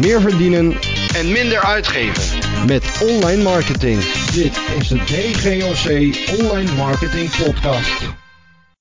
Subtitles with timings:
[0.00, 0.72] meer verdienen
[1.14, 2.38] en minder uitgeven.
[2.66, 4.00] met online marketing.
[4.32, 5.86] Dit is de DGOC
[6.40, 8.14] Online Marketing Podcast.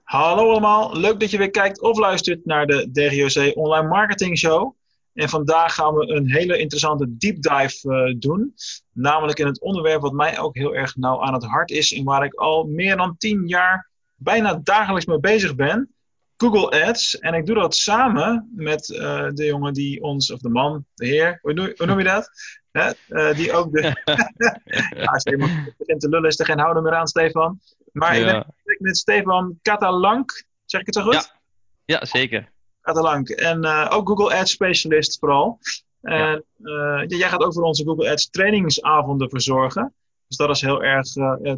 [0.03, 4.75] Hallo allemaal, leuk dat je weer kijkt of luistert naar de DGOC Online Marketing Show.
[5.13, 8.53] En vandaag gaan we een hele interessante deep dive eh, doen.
[8.93, 12.03] Namelijk in het onderwerp wat mij ook heel erg nauw aan het hart is en
[12.03, 15.93] waar ik al meer dan 10 jaar bijna dagelijks mee bezig ben.
[16.41, 17.19] Google Ads.
[17.19, 21.05] En ik doe dat samen met eh, de jongen die ons, of de man, de
[21.05, 22.29] heer, hoe, noem- hoe noem je dat?
[22.71, 22.91] Hè?
[23.07, 23.81] Eh, die ook de.
[24.95, 27.59] ja, als iemand begint te lullen, is er geen houden meer aan, Stefan.
[27.91, 28.45] Maar ik ben
[28.77, 30.43] met Stefan Catalank.
[30.65, 31.13] Zeg ik het zo goed?
[31.13, 31.37] Ja.
[31.85, 32.51] Ja, zeker.
[32.81, 33.29] Catalank.
[33.29, 35.59] En eh, ook Google Ads specialist vooral.
[36.01, 39.93] En ja, jij gaat ook voor onze Google Ads trainingsavonden verzorgen.
[40.27, 41.07] Dus dat is heel erg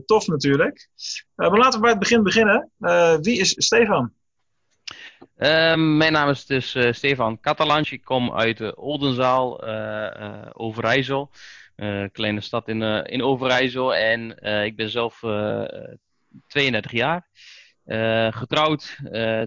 [0.05, 0.89] tof natuurlijk.
[1.35, 2.71] Maar laten we bij het begin beginnen.
[3.21, 4.13] Wie is Stefan?
[5.37, 7.91] Ehm, mijn naam is dus eh, Stefan Catalans.
[7.91, 11.31] Ik kom uit eh, Oldenzaal, eh, Overijssel.
[12.11, 13.95] Kleine stad in, in Overijssel.
[13.95, 15.63] En ik ben zelf eh,
[16.47, 17.27] 32 jaar.
[18.33, 18.97] Getrouwd,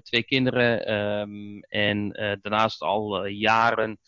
[0.03, 0.87] twee kinderen.
[0.87, 2.09] ehm, en
[2.43, 3.99] daarnaast al jaren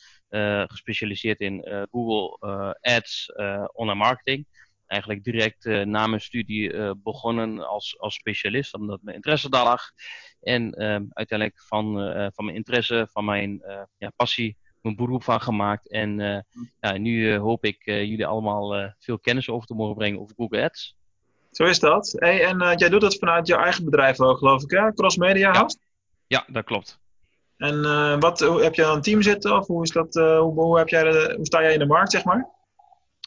[0.67, 2.39] gespecialiseerd in Google
[2.81, 3.33] Ads,
[3.73, 4.47] online marketing.
[4.87, 9.65] Eigenlijk direct eh, na mijn studie eh, begonnen als, als specialist, omdat mijn interesse daar
[9.65, 9.83] lag.
[10.41, 13.63] En ehm, uiteindelijk van, eh, van mijn interesse, van mijn
[13.99, 15.91] ja, passie, mijn beroep van gemaakt.
[15.91, 16.41] En eh,
[16.81, 20.97] ja, nu hoop ik jullie allemaal veel kennis over te mogen brengen over Google Ads.
[21.51, 22.13] Zo is dat.
[22.17, 24.93] Hey, en jij doet dat vanuit je eigen bedrijf ook, geloof ik, hè?
[24.95, 25.55] Cross Media Ja.
[25.59, 25.77] House.
[26.27, 26.99] Ja, dat klopt.
[27.57, 27.81] En
[28.21, 29.57] wat, heb je een team zitten?
[29.57, 32.11] Of hoe, is dat, hoe, hoe, heb jij de- hoe sta jij in de markt,
[32.11, 32.49] zeg maar?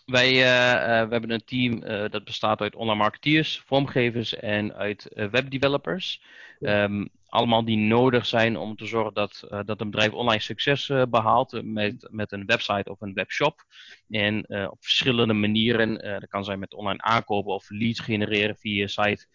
[0.09, 0.71] Wij eh,
[1.01, 6.21] eh, we hebben een team eh, dat bestaat uit online marketeers, vormgevers en uit webdevelopers.
[6.59, 11.03] Ehm, allemaal die nodig zijn om te zorgen dat, dat een bedrijf online succes eh,
[11.09, 13.63] behaalt eh, met, met een website of een webshop.
[14.09, 18.87] En op verschillende manieren, dat kan zijn met online aankopen of leads genereren via je
[18.87, 19.25] site,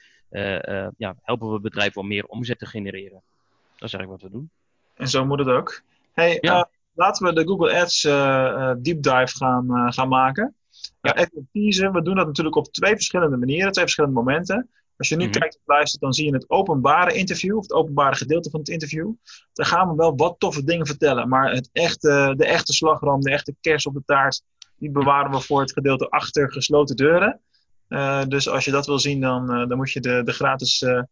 [0.97, 3.23] ja, helpen we bedrijven om meer omzet te genereren.
[3.77, 4.51] Dat is eigenlijk wat we doen.
[4.97, 5.83] En zo moet het ook.
[6.13, 6.69] Hey, Ja.
[6.95, 8.03] laten we de Google Ads
[8.83, 10.55] deep dive gaan, gaan maken.
[11.05, 11.17] Ja.
[11.17, 11.93] Even teasen.
[11.93, 14.71] We doen dat natuurlijk op twee verschillende manieren, twee verschillende momenten.
[14.97, 15.39] Als je nu Mhm.
[15.39, 18.69] kijkt of luistert, dan zie je het openbare interview, of het openbare gedeelte van het
[18.69, 19.13] interview.
[19.53, 21.29] Daar gaan we wel wat toffe dingen vertellen.
[21.29, 24.43] Maar het echte, de echte slagroom, de echte kers op de taart,
[24.79, 27.41] die bewaren we voor het gedeelte achter gesloten deuren.
[27.89, 30.83] Eh, dus als je dat wil zien, dan, eh, dan moet je de, de gratis
[30.83, 31.03] eh,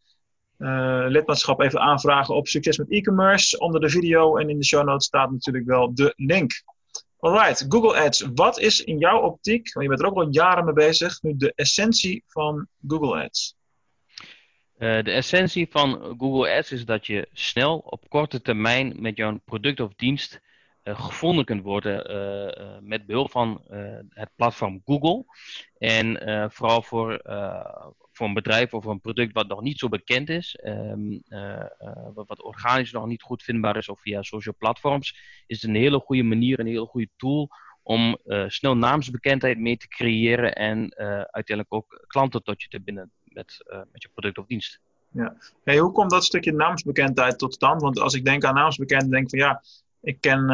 [0.57, 3.59] eh, lidmaatschap even aanvragen op Succes met e-commerce.
[3.59, 6.53] Onder de video en in de show notes staat natuurlijk wel de link.
[7.25, 8.21] Alright, Google Ads.
[8.35, 11.37] Wat is in jouw optiek, want je bent er ook al jaren mee bezig, nu
[11.37, 13.57] de essentie van Google Ads?
[14.79, 19.39] Eh, de essentie van Google Ads is dat je snel op korte termijn met jouw
[19.45, 20.41] product of dienst
[20.83, 23.63] eh, gevonden kunt worden eh, met behulp van
[24.09, 25.25] het platform Google.
[25.79, 27.21] En vooral voor,
[28.13, 31.67] voor een bedrijf of een product wat nog niet zo bekend is, ehm, eh, eh,
[32.15, 35.77] wat, wat organisch nog niet goed vindbaar is of via social platforms, is het een
[35.77, 37.49] hele goede manier, een hele goede tool
[37.83, 40.95] om eh, snel naamsbekendheid mee te creëren en
[41.31, 44.81] uiteindelijk ook klanten tot je te binden met, met je product of dienst.
[45.65, 47.81] Hey, hoe komt dat stukje naamsbekendheid tot stand?
[47.81, 49.63] Want als ik denk aan naamsbekendheid, denk ik van ja,
[50.01, 50.47] ik ken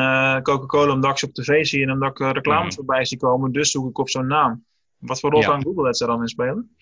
[0.43, 2.75] Coca-Cola omdat ik ze op tv zie en omdat ik reclames Mhm.
[2.75, 4.65] voorbij zie komen, dus zoek ik op zo'n naam.
[4.99, 5.47] Wat voor rol Ja.
[5.47, 6.77] kan Google Ads daar dan in spelen?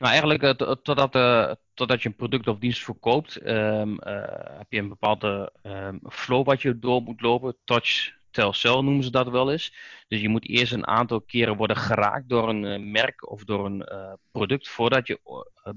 [0.00, 4.58] Nou, eigenlijk eh, to- totdat, eh, totdat je een product of dienst verkoopt, ehm, eh,
[4.58, 7.56] heb je een bepaalde ehm, flow wat je door moet lopen.
[7.64, 9.74] Touch, tell, sell noemen ze dat wel eens.
[10.08, 13.88] Dus je moet eerst een aantal keren worden geraakt door een merk of door een
[14.32, 15.20] product voordat je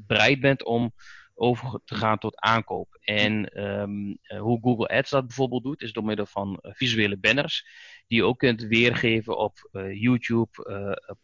[0.07, 0.91] bereid bent om
[1.35, 2.97] over te gaan tot aankoop.
[3.01, 7.65] En ehm, eh, hoe Google Ads dat bijvoorbeeld doet, is door middel van visuele banners,
[8.07, 10.49] die je ook kunt weergeven op YouTube,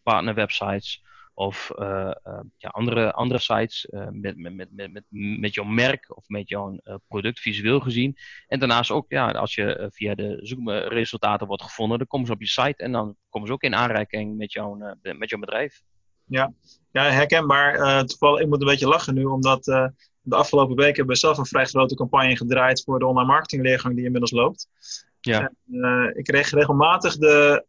[0.04, 1.04] partnerwebsites
[1.40, 5.04] of eh, eh, ja, andere, andere sites eh, met, met, met, met,
[5.40, 8.18] met, jouw merk of met jouw eh, product visueel gezien.
[8.48, 12.34] En daarnaast ook, ja, als je eh, via de zoekresultaten wordt gevonden, dan komen ze
[12.34, 15.40] op je site en dan komen ze ook in aanraking met jouw, eh, met jouw
[15.40, 15.82] bedrijf.
[16.26, 16.54] Ja,
[16.92, 17.76] herkenbaar.
[17.76, 19.88] Eh, toevallig, ik moet een beetje lachen nu, omdat eh,
[20.22, 23.64] de afgelopen weken hebben we zelf een vrij grote campagne gedraaid voor de online marketing
[23.64, 24.68] leergang die inmiddels loopt.
[25.22, 25.40] Ja.
[25.72, 27.66] En, eh, ik kreeg regelmatig de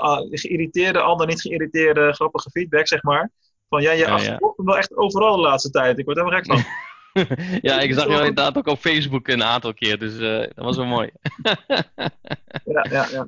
[0.00, 3.30] al- geïrriteerde, al dan niet geïrriteerde, grappige feedback, zeg maar.
[3.68, 5.98] Van ja, je Ja, wel echt overal de laatste tijd.
[5.98, 6.72] Ik word er helemaal gek van.
[7.70, 10.76] ja, ik zag jou inderdaad ook op Facebook een aantal keer, dus eh, dat was
[10.76, 11.10] wel mooi.
[12.64, 13.26] ja, ja, ja.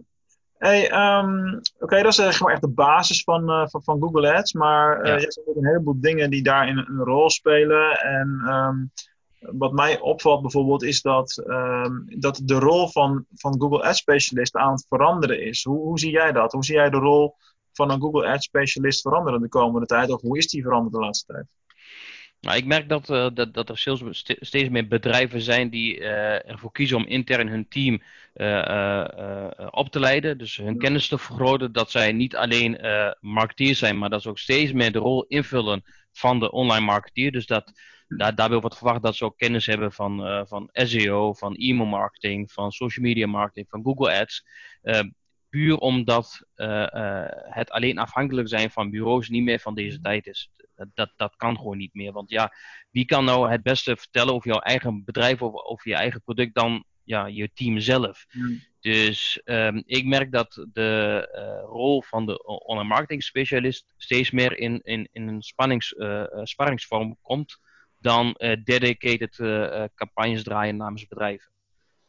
[0.59, 4.53] Hey, ehm, Oké, dat is maar echt de basis van, van, van Google Ads.
[4.53, 5.15] Maar eh Ja.
[5.15, 7.91] je hebt ook een heleboel dingen die daarin een rol spelen.
[8.01, 8.77] En ehm,
[9.53, 14.55] wat mij opvalt bijvoorbeeld is dat, ehm, dat de rol van, van Google Ads specialist
[14.55, 15.65] aan het veranderen is.
[15.65, 16.53] Hoe, hoe zie jij dat?
[16.53, 17.35] Hoe zie jij de rol
[17.73, 20.11] van een Google Ads specialist veranderen de komende tijd?
[20.11, 21.47] Of hoe is die veranderd de laatste tijd?
[22.41, 26.49] Nou, ik merk dat, uh, dat, dat er steeds, steeds meer bedrijven zijn die uh,
[26.51, 28.03] ervoor kiezen om intern hun team
[28.35, 30.39] uh, op te leiden.
[30.39, 31.73] Dus hun kennis te vergroten.
[31.73, 32.79] Dat zij niet alleen
[33.21, 35.83] marketeers zijn, maar dat ze ook steeds meer de rol invullen
[36.13, 37.33] van de online marketeer.
[37.33, 37.73] Dus dat,
[38.09, 42.53] daar, daarbij wordt verwacht dat ze ook kennis hebben van, van SEO, van e-mail marketing,
[42.53, 44.45] van social media marketing, van Google Ads
[45.49, 46.47] puur omdat
[47.49, 50.51] het alleen afhankelijk zijn van bureaus niet meer van deze tijd is
[50.95, 52.13] dat, dat kan gewoon niet meer.
[52.13, 52.53] Want ja,
[52.91, 56.55] wie kan nou het beste vertellen over jouw eigen bedrijf of over je eigen product
[56.55, 58.27] dan ja, je team zelf?
[58.81, 64.59] Dus um, ik merk dat de uh, rol van de online marketing specialist steeds meer
[64.59, 67.59] in, in, in een spannings, uh, sparringsvorm komt
[68.07, 69.37] dan uh, dedicated
[69.95, 71.51] campagnes draaien namens bedrijven.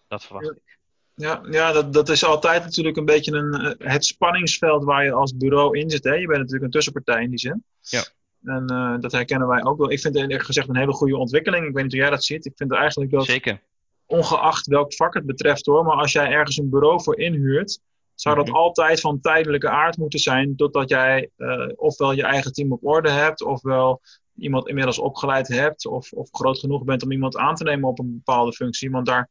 [0.07, 0.77] Dat verwacht ik.
[1.15, 5.37] Ja, ja dat, dat is altijd natuurlijk een beetje een, het spanningsveld waar je als
[5.37, 6.03] bureau in zit.
[6.03, 6.13] Hè?
[6.13, 7.63] Je bent natuurlijk een tussenpartij in die zin.
[7.81, 8.03] Ja.
[8.43, 9.91] En uh, dat herkennen wij ook wel.
[9.91, 11.67] Ik vind het eerlijk gezegd een hele goede ontwikkeling.
[11.67, 12.45] Ik weet niet hoe jij dat ziet.
[12.45, 13.61] Ik vind eigenlijk dat, Zeker.
[14.05, 17.79] ongeacht welk vak het betreft hoor, maar als jij ergens een bureau voor inhuurt,
[18.15, 18.61] zou dat Mm -hmm.
[18.61, 23.09] altijd van tijdelijke aard moeten zijn, totdat jij uh, ofwel je eigen team op orde
[23.09, 24.01] hebt, ofwel
[24.37, 27.99] iemand inmiddels opgeleid hebt, of, of groot genoeg bent om iemand aan te nemen op
[27.99, 28.91] een bepaalde functie.
[28.91, 29.29] Want daar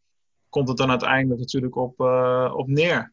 [0.48, 3.12] komt het dan uiteindelijk natuurlijk op, uh, op neer.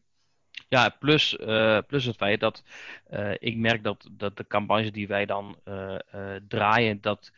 [0.68, 2.62] Ja, plus, uh, plus het feit dat
[3.10, 5.56] uh, ik merk dat, dat de campagnes die wij dan
[6.48, 7.30] draaien, dat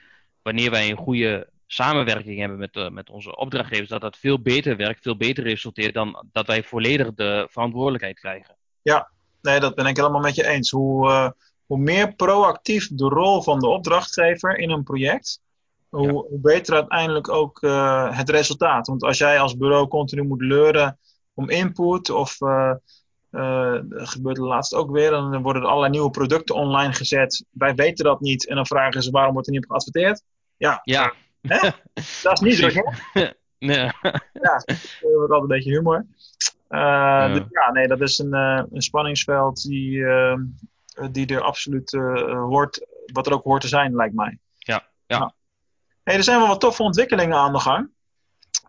[0.42, 5.02] wanneer wij een goede samenwerking hebben met, met onze opdrachtgevers, dat dat veel beter werkt,
[5.02, 8.56] veel beter resulteert dan dat wij volledig de verantwoordelijkheid krijgen.
[8.82, 9.10] Ja,
[9.42, 10.70] nee, dat ben ik helemaal met je eens.
[10.70, 11.34] Hoe,
[11.66, 15.40] hoe meer proactief de rol van de opdrachtgever in een project,
[15.88, 16.12] hoe, ja.
[16.12, 17.60] hoe beter uiteindelijk ook
[18.10, 18.86] het resultaat.
[18.86, 20.98] Want als jij als bureau continu moet leuren
[21.34, 22.40] om input of
[23.36, 25.10] uh, dat gebeurt laatst ook weer.
[25.10, 27.44] Dan worden er allerlei nieuwe producten online gezet.
[27.50, 28.46] Wij weten dat niet.
[28.46, 30.22] En dan vragen ze waarom wordt er niet op geadverteerd?
[30.56, 30.80] Ja.
[30.82, 31.14] Ja.
[31.40, 31.58] Hè?
[32.22, 32.74] Dat is niet druk,
[33.12, 33.28] hè?
[33.58, 33.90] Nee.
[34.32, 36.06] Ja, dat wordt altijd een beetje humor.
[36.68, 37.28] Uh, ja.
[37.28, 40.36] Dus ja, nee, dat is een, uh, een spanningsveld die, uh,
[41.10, 41.90] die er absoluut
[42.30, 44.38] hoort, wat er ook hoort te zijn, lijkt mij.
[44.58, 45.18] Ja, ja.
[45.18, 45.30] Nou.
[46.02, 47.90] Hey, er zijn wel wat toffe ontwikkelingen aan de gang.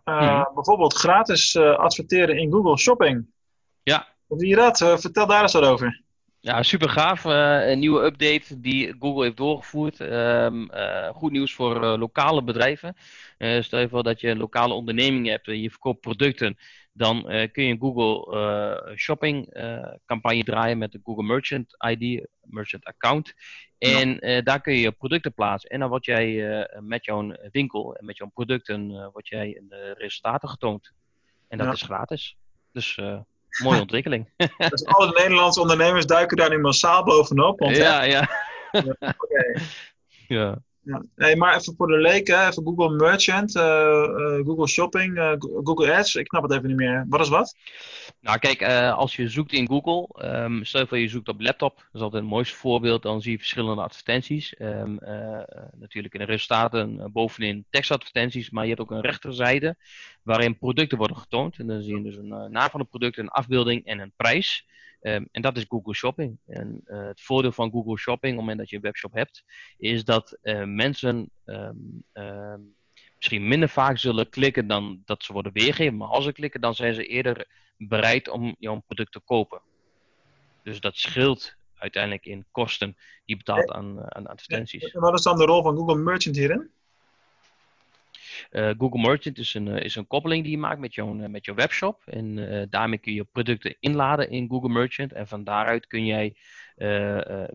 [0.04, 0.54] Mhm.
[0.54, 3.26] Bijvoorbeeld gratis adverteren in Google Shopping.
[3.82, 4.78] Ja, hoe zie je dat?
[4.78, 6.02] Vertel daar eens wat over.
[6.40, 7.24] Ja, super gaaf.
[7.24, 10.00] Uh, een nieuwe update die Google heeft doorgevoerd.
[10.00, 12.96] Um, uh, goed nieuws voor lokale bedrijven.
[13.60, 16.58] stel je voor dat je een lokale onderneming hebt en je verkoopt producten.
[16.98, 17.22] Dan
[17.52, 19.54] kun je een Google Shopping
[20.06, 23.34] campagne draaien met de Google Merchant ID, Merchant Account.
[23.78, 24.40] En ja.
[24.40, 25.70] daar kun je producten plaatsen.
[25.70, 30.48] En dan word jij met jouw winkel en met jouw producten word jij de resultaten
[30.48, 30.92] getoond.
[31.48, 31.72] En dat Ja.
[31.72, 32.36] is gratis.
[32.72, 32.98] Dus
[33.62, 34.32] mooie ontwikkeling.
[34.70, 37.58] Dus alle Nederlandse ondernemers duiken daar nu massaal bovenop.
[37.58, 38.28] Want, ja, ja.
[38.72, 39.60] Oké.
[40.38, 40.62] ja.
[41.16, 45.94] Nee, maar even voor de leken, even Google Merchant, uh, uh, Google Shopping, uh, Google
[45.94, 47.06] Ads, ik snap het even niet meer.
[47.08, 47.56] Wat is wat?
[48.20, 48.62] Nou kijk,
[48.92, 50.08] als je zoekt in Google,
[50.44, 53.32] um, stel voor je zoekt op laptop, dat is altijd het mooiste voorbeeld, dan zie
[53.32, 54.54] je verschillende advertenties.
[54.58, 54.98] Um,
[55.72, 59.76] natuurlijk in de resultaten bovenin tekstadvertenties, maar je hebt ook een rechterzijde
[60.22, 61.58] waarin producten worden getoond.
[61.58, 64.66] En dan zie je dus een naam van het product, een afbeelding en een prijs.
[65.00, 66.38] Um, en dat is Google Shopping.
[66.46, 69.44] En uh, het voordeel van Google Shopping, op het moment dat je een webshop hebt,
[69.76, 72.74] is dat uh, mensen um, um,
[73.16, 75.96] misschien minder vaak zullen klikken dan dat ze worden weergegeven.
[75.96, 79.60] Maar als ze klikken, dan zijn ze eerder bereid om jouw product te kopen.
[80.62, 84.90] Dus dat scheelt uiteindelijk in kosten die betaalt aan, aan advertenties.
[84.90, 86.70] En wat is dan de rol van Google Merchant hierin?
[88.50, 91.26] Uh, Google Merchant is een, uh, is een koppeling die je maakt met jouw, uh,
[91.26, 92.02] met jouw webshop.
[92.04, 95.12] En daarmee kun je producten inladen in Google Merchant.
[95.12, 96.36] En van daaruit kun jij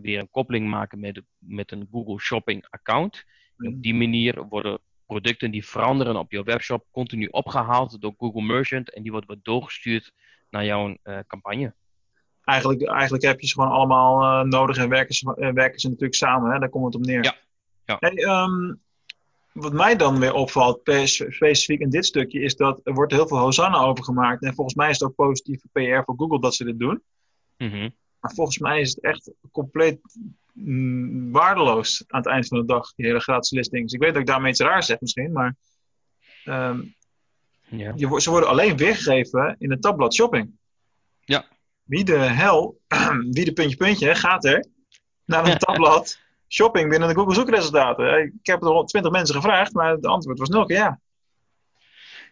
[0.02, 3.24] weer een koppeling maken met, met een Google Shopping account.
[3.58, 8.42] En op die manier worden producten die veranderen op jouw webshop continu opgehaald door Google
[8.42, 8.94] Merchant.
[8.94, 10.14] En die worden weer doorgestuurd
[10.50, 10.98] naar jouw
[11.28, 11.74] campagne.
[12.44, 16.52] Eigenlijk, eigenlijk heb je ze gewoon allemaal nodig en werken ze, werken ze natuurlijk samen.
[16.52, 16.60] Hè?
[16.60, 17.24] Daar komt het op neer.
[17.24, 17.36] Ja.
[17.86, 17.98] ja.
[18.00, 18.83] Hey, um,
[19.54, 23.38] wat mij dan weer opvalt, specifiek in dit stukje, is dat er wordt heel veel
[23.38, 24.44] hosanna over gemaakt.
[24.44, 27.04] En volgens mij is het ook positieve PR voor Google dat ze dit doen.
[27.58, 27.96] Mm -hmm.
[28.20, 30.00] Maar volgens mij is het echt compleet
[30.54, 33.94] mm, waardeloos aan het eind van de dag, die hele gratis listings.
[33.94, 35.56] Ik weet dat ik daarmee iets raars zeg misschien, maar
[36.46, 36.96] um,
[37.70, 37.94] ja.
[37.96, 40.52] je, ze worden alleen weergegeven in het tabblad shopping.
[41.20, 41.46] Ja.
[41.84, 42.80] Wie de hel,
[43.36, 44.66] wie de puntje puntje gaat er
[45.26, 46.20] naar een tabblad
[46.54, 48.24] shopping binnen de Google zoekresultaten.
[48.24, 51.00] Ik heb er 20 mensen gevraagd, maar het antwoord was nul keer ja.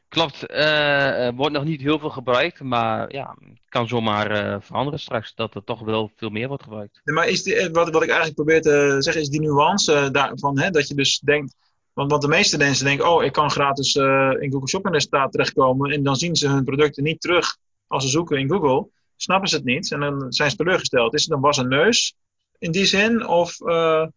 [0.08, 4.62] Klopt, eh, er wordt nog niet heel veel gebruikt, maar ja, het kan zomaar eh,
[4.62, 7.02] veranderen straks dat er toch wel veel meer wordt gebruikt.
[7.04, 10.10] Nee, maar is die, wat, wat ik eigenlijk probeer te zeggen, is die nuance eh,
[10.12, 11.56] daarvan, hè, dat je dus denkt,
[11.94, 15.32] want, want de meeste mensen denken, oh, ik kan gratis eh, in Google Shopping resultaat
[15.32, 19.50] terechtkomen en dan zien ze hun producten niet terug als ze zoeken in Google, snappen
[19.50, 21.14] ze het niet en dan zijn ze teleurgesteld.
[21.14, 22.16] Is het dan was een neus
[22.62, 24.08] in die zin of eh,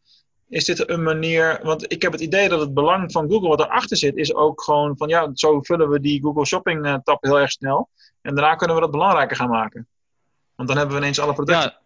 [0.49, 3.61] is dit een manier, want ik heb het idee dat het belang van Google wat
[3.61, 7.23] erachter zit, is ook gewoon van ja, zo vullen we die Google Shopping eh, tab
[7.23, 7.89] heel erg snel
[8.21, 9.89] en daarna kunnen we dat belangrijker gaan maken.
[10.55, 11.81] Want dan hebben we ineens alle producten.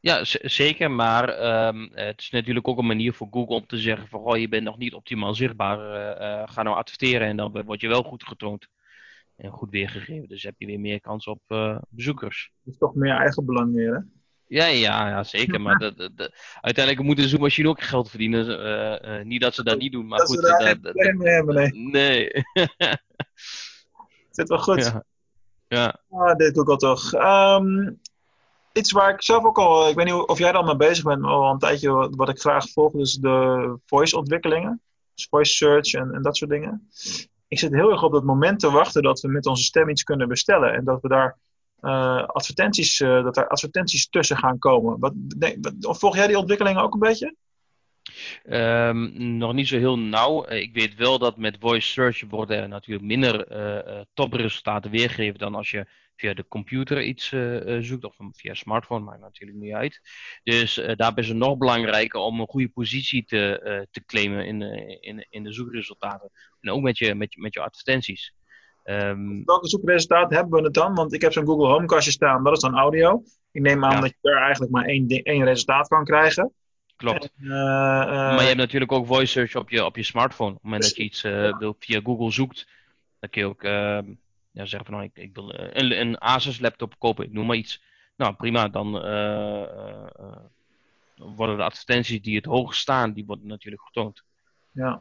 [0.00, 3.78] Ja, ja zeker, maar ehm, het is natuurlijk ook een manier voor Google om te
[3.78, 5.78] zeggen van, goh, je bent nog niet optimaal zichtbaar,
[6.16, 8.66] eh, ga nou adverteren en dan word je wel goed getoond
[9.36, 10.28] en goed weergegeven.
[10.28, 11.40] Dus heb je weer meer kans op
[11.88, 12.50] bezoekers.
[12.62, 14.20] Dat is toch meer eigen belang meer, hè?
[14.52, 15.60] Ja, ja, ja zeker.
[15.60, 18.58] Maar de, de, de- uiteindelijk moet de zoekmachine ook geld verdienen.
[18.64, 20.36] Eh, eh, niet dat ze dat niet doen, maar dat goed.
[20.36, 21.70] we daar eh, geen dat- mee hebben, nee.
[21.72, 22.30] nee.
[24.30, 24.84] Zit wel goed.
[24.84, 25.04] ja.
[25.68, 26.00] ja.
[26.10, 27.12] Ah, dit doe ik al toch.
[27.12, 27.90] Ehm,
[28.72, 31.20] iets waar ik zelf ook al, ik weet niet of jij al mee bezig bent,
[31.20, 34.80] maar al een tijdje wat, wat ik graag volg, dus de voice ontwikkelingen.
[35.14, 36.88] Dus voice search en, en dat soort dingen.
[37.48, 40.02] Ik zit heel erg op dat moment te wachten dat we met onze stem iets
[40.02, 40.72] kunnen bestellen.
[40.74, 41.38] En dat we daar
[41.82, 44.98] eh, advertenties, eh, dat er advertenties tussen gaan komen.
[44.98, 45.12] Wat,
[45.60, 47.36] wat- volg jij die ontwikkelingen ook een beetje?
[48.44, 50.44] Ehm, nog niet zo heel nauw.
[50.44, 55.54] Eh, ik weet wel dat met voice search worden natuurlijk minder eh, topresultaten weergegeven dan
[55.54, 55.86] als je
[56.16, 57.28] via de computer iets
[57.80, 60.00] zoekt of via smartphone, maakt natuurlijk niet uit.
[60.42, 64.62] Dus eh, daarbij is het nog belangrijker om een goede positie te, te claimen in,
[65.00, 66.30] in, in de zoekresultaten.
[66.60, 68.34] En ook met je, met met je advertenties.
[68.82, 70.94] Ehm, Welke zoekresultaten hebben we het dan?
[70.94, 73.22] Want ik heb zo'n Google Homekastje staan, dat is dan audio.
[73.50, 74.00] Ik neem aan Ja.
[74.00, 76.52] dat je daar eigenlijk maar één, één resultaat kan krijgen.
[76.96, 77.30] klopt.
[77.40, 77.50] Eh, eh,
[78.08, 80.48] Maar je hebt natuurlijk ook voice search op je, op je smartphone.
[80.50, 82.68] Op het moment dat je iets eh, wil, via Google zoekt,
[83.20, 84.04] dan kun je ook ehm,
[84.50, 87.56] ja, zeggen van nou, ik, ik wil een, een Asus laptop kopen, ik noem maar
[87.56, 87.82] iets.
[88.16, 88.90] Nou prima, dan
[91.16, 94.22] worden de advertenties die het hoog staan, die worden natuurlijk getoond.
[94.72, 95.00] Ja,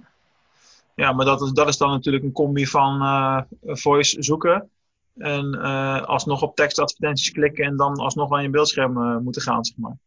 [0.96, 4.70] ja maar dat is, dat is dan natuurlijk een combi van eh, voice zoeken.
[5.16, 9.66] En eh, alsnog op tekstadvertenties klikken en dan alsnog aan je beeldscherm eh, moeten gaan,
[9.66, 9.98] zeg maar.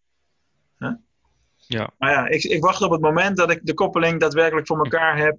[1.66, 1.90] Ja.
[1.98, 5.18] Maar ja, ik, ik wacht op het moment dat ik de koppeling daadwerkelijk voor elkaar
[5.18, 5.38] heb.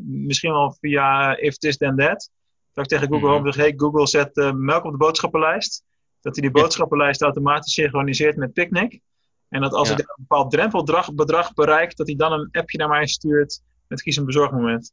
[0.00, 2.30] misschien wel via If This Then That.
[2.72, 3.28] Dat ik tegen Google.
[3.28, 5.82] Home zeg, hey Google, zet melk op de boodschappenlijst.
[6.20, 9.00] Dat hij die boodschappenlijst automatisch synchroniseert met Picnic.
[9.48, 9.94] En dat als Ja.
[9.94, 14.02] ik een bepaald drempelbedrag bedrag bereik, dat hij dan een appje naar mij stuurt met
[14.02, 14.92] kies een bezorgmoment.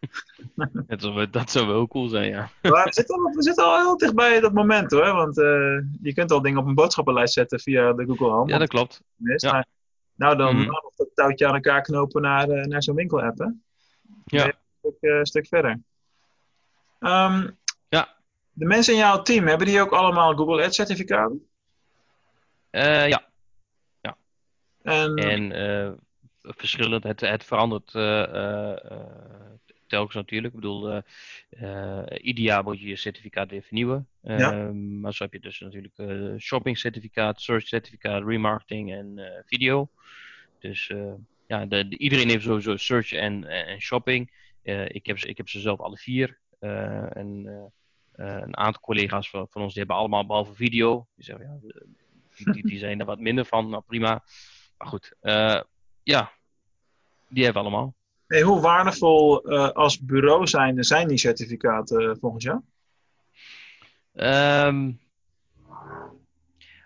[0.86, 2.50] Dat zou, wel- dat zou wel cool zijn, ja.
[2.62, 5.12] Maar we zitten, al, we zitten al heel dichtbij dat moment hoor.
[5.12, 8.50] Want eh, je kunt al dingen op een boodschappenlijst zetten via de Google Home.
[8.52, 9.02] Ja, dat klopt.
[9.16, 9.50] Ja.
[9.50, 9.64] Nou,
[10.14, 10.66] nou, dan Mhm.
[10.66, 13.38] nog dat touwtje aan elkaar knopen naar, eh, naar zo'n winkel-app.
[13.38, 13.46] Hè?
[14.24, 14.44] Ja.
[14.46, 15.80] Een stuk, eh, stuk verder.
[16.98, 17.50] Ehm,
[17.88, 18.16] Ja.
[18.52, 21.48] De mensen in jouw team, hebben die ook allemaal Google Ads certificaten?
[22.70, 23.26] Eh, ja.
[24.82, 25.52] En, En
[26.56, 29.00] verschillend, het, het verandert eh, eh, eh,
[29.86, 30.54] telkens natuurlijk.
[30.54, 31.02] Ik bedoel,
[32.20, 34.08] ieder jaar moet je je certificaat weer vernieuwen.
[34.22, 34.52] Ja.
[34.52, 35.94] Ehm, maar zo heb je dus natuurlijk
[36.40, 39.88] shopping certificaat, search certificaat, remarketing en video.
[40.58, 40.92] Dus
[41.46, 44.30] ja, de, de- iedereen heeft sowieso search en, en, shopping.
[44.88, 46.38] Ik, heb, ze- ik heb ze zelf alle vier.
[46.58, 47.46] En
[48.12, 51.06] een aantal collega's van, van ons die hebben allemaal behalve video.
[51.14, 51.58] Die zeggen ja,
[52.36, 53.68] die, die, die zijn er wat minder van.
[53.68, 54.24] Nou prima.
[54.78, 55.12] Maar goed,
[56.02, 56.32] ja,
[57.28, 57.94] die hebben we allemaal.
[58.26, 62.60] hey, hoe waardevol eh, als bureau zijn, zijn die certificaten eh, volgens jou?
[64.14, 64.92] Ehm,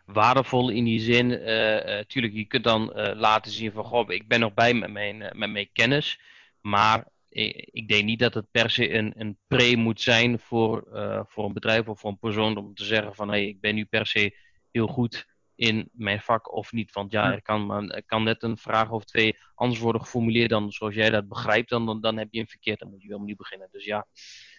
[0.07, 4.41] waardevol in die zin, eh, eh, je kunt dan laten zien van, goh, ik ben
[4.41, 6.21] nog bij met mijn, met mijn kennis,
[6.61, 10.85] maar ik, ik denk niet dat het per se een, een pre moet zijn voor,
[11.29, 13.75] voor een bedrijf of voor een persoon om te zeggen van, hé, hey, ik ben
[13.75, 14.37] nu per se
[14.71, 16.93] heel goed in mijn vak of niet.
[16.93, 20.51] Want ja, er kan, maar, er kan net een vraag of twee anders worden geformuleerd
[20.51, 23.09] dan zoals jij dat begrijpt, dan, dan, dan heb je een verkeerd, dan moet je
[23.09, 23.69] weer opnieuw beginnen.
[23.71, 24.07] Dus ja,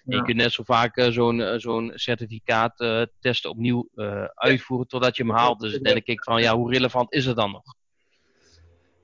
[0.03, 0.17] Ja.
[0.17, 3.89] je kunt net zo vaak eh, zo'n eh, zo'n certificaat eh, test opnieuw
[4.33, 5.59] uitvoeren totdat je hem haalt.
[5.59, 7.63] Dus dan denk ik van, ja, hoe relevant is het dan nog?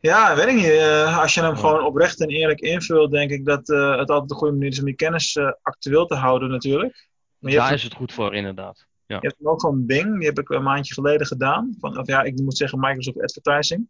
[0.01, 0.81] Ja, weet ik niet.
[1.19, 4.53] Als je hem gewoon oprecht en eerlijk invult, denk ik dat het altijd een goede
[4.53, 7.09] manier is om je kennis actueel te houden natuurlijk.
[7.39, 8.87] Maar Daar hebt, is het goed voor, inderdaad.
[9.17, 11.75] Je hebt ook zo'n Bing, die heb ik een maandje geleden gedaan.
[11.79, 13.87] Van, of ja, ik moet zeggen Microsoft Advertising.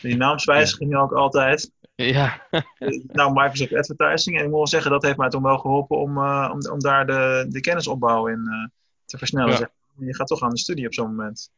[0.00, 1.72] Die naamswijziging ook altijd.
[1.94, 2.46] Ja,
[3.18, 4.36] nou, Microsoft Advertising.
[4.36, 6.78] En ik moet wel zeggen, dat heeft mij toen wel geholpen om, eh, om, om
[6.78, 8.68] daar de, de kennisopbouw in eh,
[9.04, 9.50] te versnellen.
[9.50, 9.56] Ja.
[9.56, 9.68] zeg.
[9.98, 11.50] Je gaat toch aan de studie op zo'n moment.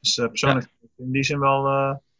[0.00, 1.62] Dus eh, persoonlijk in die zin wel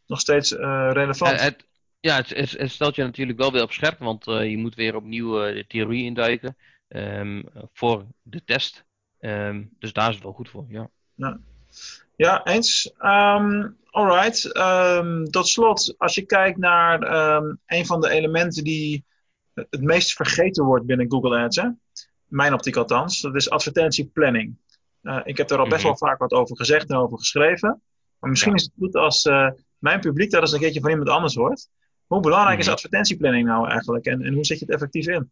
[0.05, 1.41] nog steeds relevant.
[1.41, 1.65] Het,
[1.99, 4.95] ja het, het, het stelt je natuurlijk wel weer op scherp, want je moet weer
[4.95, 6.57] opnieuw de theorie induiken.
[6.87, 8.85] ehm, voor de test.
[9.25, 10.89] Ehm, dus daar is het wel goed voor, ja.
[11.15, 11.39] Ja,
[12.15, 12.93] ja eens.
[12.99, 14.41] Um, alright.
[15.31, 17.01] tot slot, als je kijkt naar
[17.65, 19.03] een van de elementen die
[19.53, 21.67] het meest vergeten wordt binnen Google Ads, hè?
[22.27, 24.55] mijn optiek althans, dat is advertentieplanning.
[25.03, 25.85] Uh, ik heb er al best Mhm.
[25.87, 27.81] wel vaak wat over gezegd en over geschreven.
[28.19, 28.57] Maar misschien Ja.
[28.57, 31.67] is het goed als eh, mijn publiek dat eens een keertje van iemand anders hoort.
[32.07, 32.73] Hoe belangrijk is Mhm.
[32.73, 35.31] advertentieplanning nou eigenlijk en, en hoe zet je het effectief in?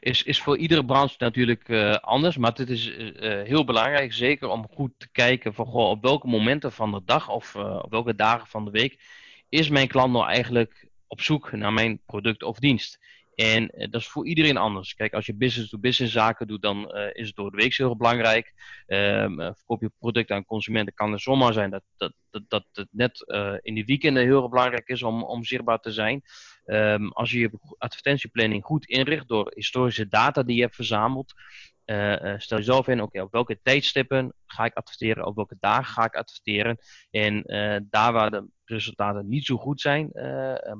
[0.00, 4.12] Is, is voor iedere branche natuurlijk eh, anders, maar dit is eh, eh, heel belangrijk,
[4.12, 7.90] zeker om goed te kijken van goh, op welke momenten van de dag of op
[7.90, 9.00] welke dagen van de week
[9.48, 12.98] is mijn klant nou eigenlijk op zoek naar mijn product of dienst.
[13.34, 14.94] En dat is voor iedereen anders.
[14.94, 18.52] Kijk, als je business-to-business zaken doet, dan is het door de week heel belangrijk.
[18.86, 22.64] Ehm, eh, verkoop je producten aan consumenten, kan het zomaar zijn dat, dat, dat, dat
[22.72, 23.24] het net
[23.62, 26.22] in de weekenden heel belangrijk is om, om zichtbaar te zijn.
[26.64, 31.32] Ehm, als je je advertentieplanning goed inricht door historische data die je hebt verzameld,
[31.84, 36.04] eh, stel jezelf in, oké, op welke tijdstippen ga ik adverteren, op welke dagen ga
[36.04, 36.78] ik adverteren.
[37.10, 40.10] En eh, daar waar de resultaten niet zo goed zijn,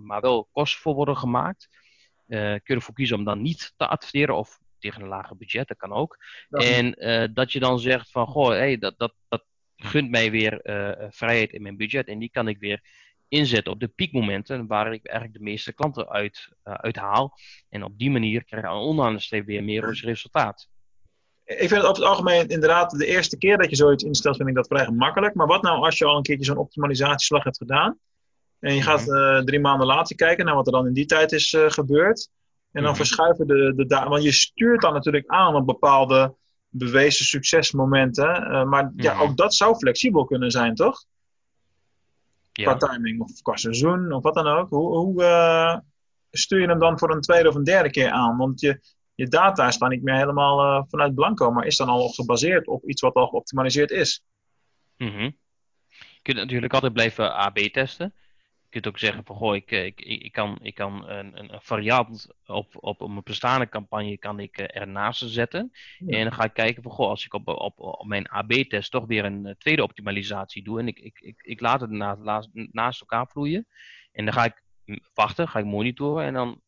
[0.02, 1.68] maar wel kosten voor worden gemaakt,
[2.26, 5.76] kun je ervoor kiezen om dan niet te adverteren of tegen een lager budget, dat
[5.76, 6.16] kan ook.
[6.48, 6.90] En
[7.34, 9.44] dat je dan zegt van, goh, hey, dat, dat, dat
[9.76, 10.60] gunt mij weer
[11.10, 12.80] vrijheid in mijn budget en die kan ik weer
[13.28, 17.32] inzetten op de piekmomenten waar ik eigenlijk de meeste klanten uit, uh, uit haal.
[17.68, 20.68] En op die manier krijg je onderaan de streep weer meer resultaat.
[21.44, 24.48] Ik vind het over het algemeen inderdaad de eerste keer dat je zoiets instelt, vind
[24.48, 25.34] ik dat vrij gemakkelijk.
[25.34, 27.98] Maar wat nou als je al een keertje zo'n optimalisatieslag hebt gedaan
[28.58, 31.32] en je gaat uh, drie maanden later kijken naar wat er dan in die tijd
[31.32, 32.28] is uh, gebeurd.
[32.72, 33.00] En dan Mhm.
[33.00, 34.08] verschuiven de, de data.
[34.08, 36.34] Want je stuurt dan natuurlijk aan op bepaalde
[36.68, 38.42] bewezen succesmomenten.
[38.42, 39.22] Uh, maar ja, Mhm.
[39.22, 41.04] ook dat zou flexibel kunnen zijn, toch?
[42.62, 44.68] Qua timing of qua seizoen of wat dan ook.
[44.68, 45.76] Hoe, hoe uh,
[46.30, 48.36] stuur je hem dan voor een tweede of een derde keer aan?
[48.36, 48.80] Want je,
[49.14, 52.66] je data is dan niet meer helemaal uh, vanuit blanco, maar is dan al gebaseerd
[52.66, 54.24] op iets wat al geoptimaliseerd is.
[54.96, 55.30] Mhm.
[55.88, 58.14] Je kunt natuurlijk altijd blijven AB testen.
[58.74, 62.28] Je kunt ook zeggen van goh, ik, ik, ik kan, ik kan een, een variant
[62.46, 65.72] op, op mijn bestaande campagne kan ik uh, ernaast zetten.
[65.98, 66.18] Ja.
[66.18, 69.06] En dan ga ik kijken van goh, als ik op, op, op mijn AB-test toch
[69.06, 70.80] weer een uh, tweede optimalisatie doe.
[70.80, 73.66] En ik, ik, ik, ik laat het naast, naast elkaar vloeien.
[74.12, 74.62] En dan ga ik
[75.14, 76.24] wachten, ga ik monitoren.
[76.24, 76.60] En dan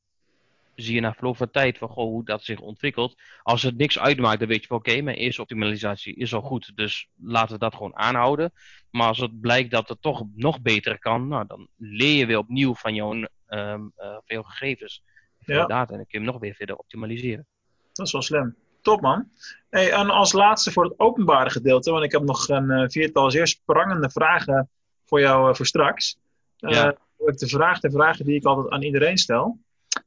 [0.77, 3.15] zie je na verloop van tijd van goh, hoe dat zich ontwikkelt.
[3.43, 6.41] Als het niks uitmaakt, dan weet je van oké, okay, mijn eerste optimalisatie is al
[6.41, 6.73] goed.
[6.75, 8.53] Dus laten we dat gewoon aanhouden.
[8.91, 12.39] Maar als het blijkt dat het toch nog beter kan, nou, dan leer je weer
[12.39, 15.03] opnieuw van jouw, um, uh, veel gegevens.
[15.41, 15.67] Van ja.
[15.67, 17.47] data en dan kun je hem nog weer verder optimaliseren.
[17.93, 18.57] Dat is wel slim.
[18.81, 19.29] Top man.
[19.71, 23.31] Hey, en als laatste voor het openbare gedeelte, want ik heb nog een uh, viertal
[23.31, 24.69] zeer sprangende vragen
[25.05, 26.19] voor jou uh, voor straks.
[26.57, 26.97] Ja.
[27.17, 29.59] de vraag, de vragen die ik altijd aan iedereen stel.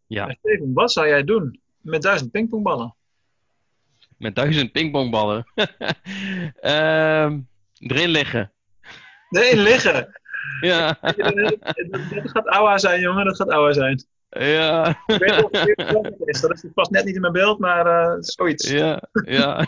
[0.08, 0.36] Ja.
[0.40, 2.96] Steven, wat zou jij doen met duizend pingpongballen?
[4.18, 5.46] Met duizend pingpongballen?
[6.62, 7.48] um,
[7.92, 8.52] erin liggen.
[9.30, 10.20] Erin liggen?
[10.62, 10.98] ja.
[11.90, 13.26] dat gaat ouwa zijn, jongen.
[13.26, 14.06] Dat gaat ouwa zijn.
[14.30, 14.90] Ja.
[15.06, 16.42] Ik weet niet of het is.
[16.42, 18.70] Dat past net niet in mijn beeld, maar uh, zoiets.
[18.70, 19.56] Ja, ja.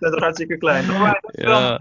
[0.00, 0.86] dat is hartstikke klein.
[0.86, 1.80] Maar, ja.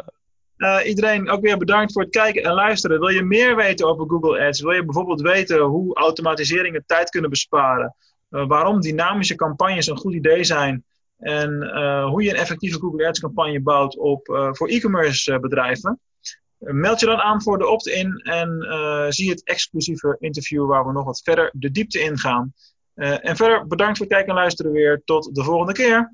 [0.64, 3.00] Uh, iedereen ook weer bedankt voor het kijken en luisteren.
[3.00, 4.62] Wil je meer weten over Google Ads?
[4.62, 7.96] Wil je bijvoorbeeld weten hoe automatiseringen tijd kunnen besparen?
[8.30, 10.84] Uh, waarom dynamische campagnes een goed idee zijn?
[11.18, 16.00] En uh, hoe je een effectieve Google Ads campagne bouwt op, voor e-commerce bedrijven?
[16.58, 18.66] meld je dan aan voor de opt-in en
[19.10, 22.54] zie het exclusieve interview waar we nog wat verder de diepte in gaan.
[22.96, 25.02] en verder bedankt voor het kijken en luisteren weer.
[25.06, 26.14] Tot de volgende keer.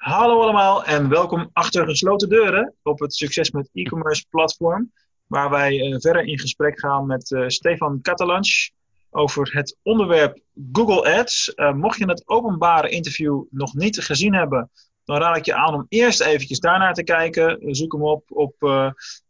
[0.00, 4.92] Hallo allemaal en welkom achter gesloten deuren op het Succes met e-commerce platform.
[5.26, 8.72] Waar wij uh, verder in gesprek gaan met uh, Stefan Catalans
[9.10, 10.40] over het onderwerp
[10.72, 11.52] Google Ads.
[11.56, 14.70] Uh, mocht je het openbare interview nog niet gezien hebben,
[15.04, 17.74] dan raad ik je aan om eerst eventjes daarnaar te kijken.
[17.74, 18.54] Zoek hem op op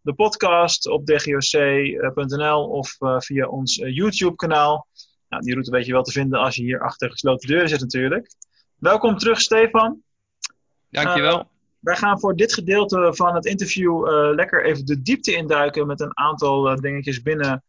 [0.01, 4.87] de podcast, op dgoc.nl of via ons YouTube kanaal.
[5.29, 7.81] Nou, die route weet je wel te vinden als je hier achter gesloten deuren zit
[7.81, 8.35] natuurlijk.
[8.77, 10.03] Welkom terug Stefan.
[10.91, 11.39] Dankjewel.
[11.39, 11.45] Uh,
[11.81, 16.01] wij gaan voor dit gedeelte van het interview uh, lekker even de diepte induiken met
[16.01, 17.63] een aantal uh, dingetjes binnen,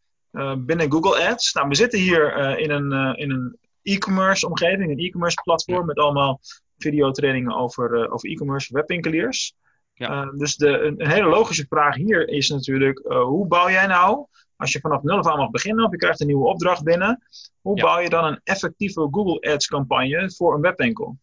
[0.57, 1.53] binnen Google Ads.
[1.53, 6.39] Nou, we zitten hier in een, in een e-commerce omgeving, een e-commerce platform met allemaal
[6.77, 9.53] videotrainingen over, over e-commerce webwinkeliers.
[9.93, 10.25] Ja.
[10.25, 14.71] dus de, een, een, hele logische vraag hier is natuurlijk, hoe bouw jij nou, als
[14.71, 17.23] je vanaf nul af aan mag beginnen of je krijgt een nieuwe opdracht binnen,
[17.62, 17.84] hoe Ja.
[17.84, 21.17] bouw je dan een effectieve Google Ads campagne voor een webwinkel?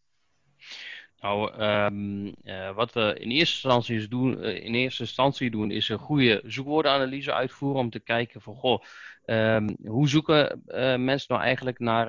[1.21, 5.89] Nou, ehm, eh, wat we in eerste instantie doen, eh, in eerste instantie doen, is
[5.89, 8.83] een goede zoekwoordenanalyse uitvoeren om te kijken van, goh,
[9.25, 12.07] ehm, hoe zoeken eh, mensen nou eigenlijk naar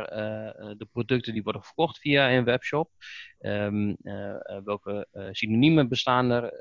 [0.78, 2.91] de producten die worden verkocht via een webshop?
[3.39, 3.93] Ehm,
[4.63, 6.54] welke synoniemen bestaan er?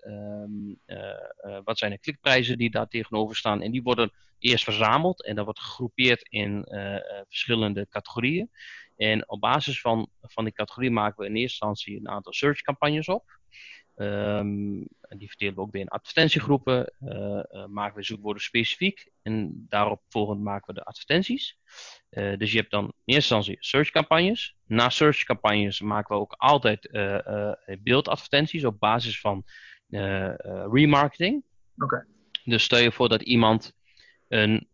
[1.64, 3.62] wat zijn de klikprijzen die daar tegenover staan?
[3.62, 6.64] En die worden eerst verzameld en dat wordt gegroepeerd in
[7.28, 8.50] verschillende categorieën.
[8.98, 13.08] En op basis van, van die categorie maken we in eerste instantie een aantal searchcampagnes
[13.08, 13.36] op.
[13.96, 16.92] Um, die verdelen we ook weer in advertentiegroepen.
[17.00, 19.08] Uh, maken we zoekwoorden specifiek.
[19.22, 21.58] En daarop volgend maken we de advertenties.
[22.10, 24.56] Uh, dus je hebt dan in eerste instantie searchcampagnes.
[24.66, 26.88] Na searchcampagnes maken we ook altijd
[27.82, 29.44] beeldadvertenties op basis van
[30.70, 31.44] remarketing.
[31.76, 32.06] Oké.
[32.44, 33.74] Dus stel je voor dat iemand
[34.28, 34.68] een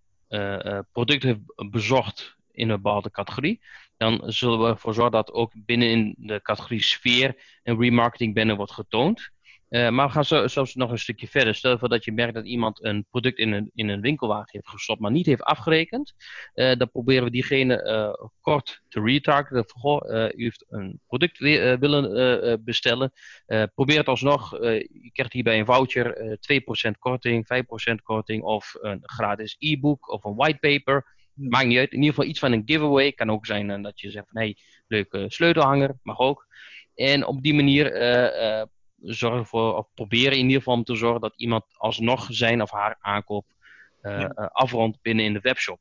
[0.93, 3.61] product heeft bezocht in een bepaalde categorie
[4.05, 8.57] dan zullen we ervoor zorgen dat ook binnen in de categorie sfeer een remarketing banner
[8.57, 9.33] wordt getoond.
[9.69, 11.55] Uh, maar we gaan zo, zelfs nog een stukje verder.
[11.55, 14.69] Stel voor dat je merkt dat iemand een product in een, in een winkelwagen heeft
[14.69, 16.15] gestopt, maar niet heeft afgerekend.
[16.55, 19.65] Uh, dan proberen we diegene uh, kort te retargeten.
[19.69, 23.13] Goh, u heeft een product willen bestellen.
[23.75, 24.51] probeer het alsnog.
[24.61, 26.39] je krijgt hierbij een voucher,
[26.89, 27.47] 2% korting,
[27.91, 31.14] 5% korting of een gratis e-book of een whitepaper.
[31.35, 31.91] Maakt niet uit.
[31.91, 33.13] In ieder geval iets van een giveaway.
[33.13, 35.99] Kan ook zijn uh, dat je zegt van hé, hey, leuke sleutelhanger.
[36.03, 36.47] Mag ook.
[36.95, 38.63] En op die manier uh, uh,
[39.01, 42.71] zorgen voor, of proberen in ieder geval om te zorgen dat iemand alsnog zijn of
[42.71, 43.47] haar aankoop
[44.03, 44.27] ja.
[44.53, 45.81] afrondt binnen in de webshop.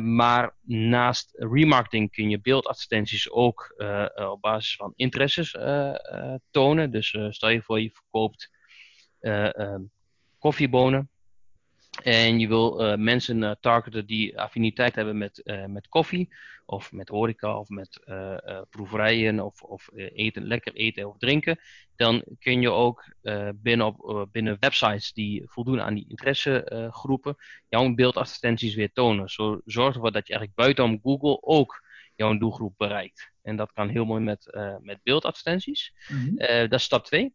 [0.00, 3.74] maar naast remarketing kun je beeldadvertenties ook
[4.14, 5.56] op basis van interesses
[6.50, 6.90] tonen.
[6.90, 8.50] Dus stel je voor je verkoopt
[10.38, 11.10] koffiebonen
[12.02, 16.34] en je wil uh, mensen uh, targeten die affiniteit hebben met, uh, met koffie,
[16.64, 18.00] of met horeca, of met
[18.70, 21.58] proeverijen, of, of eten, lekker eten of drinken.
[21.96, 23.04] Dan kun je ook
[23.54, 27.36] binnen, op, binnen websites die voldoen aan die interessegroepen,
[27.68, 29.28] jouw beeldadvertenties weer tonen.
[29.28, 31.84] Zo zorgt ervoor dat je eigenlijk buitenom Google ook
[32.14, 33.30] jouw doelgroep bereikt.
[33.42, 35.94] En dat kan heel mooi met, met beeldadvertenties.
[36.08, 36.36] Mm -hmm.
[36.68, 37.32] dat is stap 2.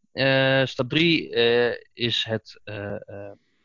[0.67, 1.29] stap 3
[1.93, 2.61] is het